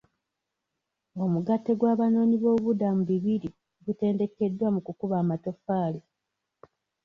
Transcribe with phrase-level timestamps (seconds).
[1.23, 3.49] Omugatte gw'abanoonyi b'obubuddamu bibiri
[3.85, 5.99] gutendekeddwa mu kukuba amatafaali.